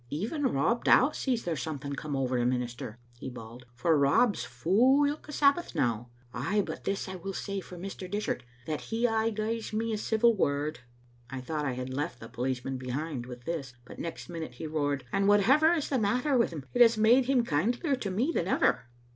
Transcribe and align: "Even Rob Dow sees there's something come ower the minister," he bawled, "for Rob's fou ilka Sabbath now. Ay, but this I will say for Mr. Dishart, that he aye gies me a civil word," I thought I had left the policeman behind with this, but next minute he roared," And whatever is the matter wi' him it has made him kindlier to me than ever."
"Even 0.09 0.47
Rob 0.51 0.83
Dow 0.83 1.11
sees 1.11 1.43
there's 1.45 1.61
something 1.61 1.93
come 1.93 2.15
ower 2.15 2.39
the 2.39 2.43
minister," 2.47 2.97
he 3.19 3.29
bawled, 3.29 3.67
"for 3.75 3.95
Rob's 3.95 4.43
fou 4.43 5.05
ilka 5.05 5.31
Sabbath 5.31 5.75
now. 5.75 6.09
Ay, 6.33 6.63
but 6.65 6.85
this 6.85 7.07
I 7.07 7.17
will 7.17 7.35
say 7.35 7.59
for 7.61 7.77
Mr. 7.77 8.09
Dishart, 8.09 8.41
that 8.65 8.81
he 8.89 9.07
aye 9.07 9.29
gies 9.29 9.71
me 9.71 9.93
a 9.93 9.99
civil 9.99 10.35
word," 10.35 10.79
I 11.29 11.39
thought 11.39 11.65
I 11.65 11.73
had 11.73 11.93
left 11.93 12.19
the 12.19 12.27
policeman 12.27 12.77
behind 12.79 13.27
with 13.27 13.45
this, 13.45 13.75
but 13.85 13.99
next 13.99 14.27
minute 14.27 14.55
he 14.55 14.65
roared," 14.65 15.05
And 15.13 15.27
whatever 15.27 15.71
is 15.71 15.89
the 15.89 15.99
matter 15.99 16.35
wi' 16.35 16.47
him 16.47 16.65
it 16.73 16.81
has 16.81 16.97
made 16.97 17.25
him 17.25 17.45
kindlier 17.45 17.95
to 17.97 18.09
me 18.09 18.31
than 18.31 18.47
ever." 18.47 18.85